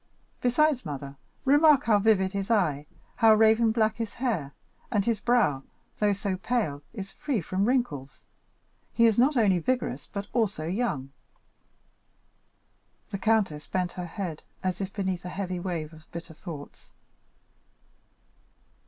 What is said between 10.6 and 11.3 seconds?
young."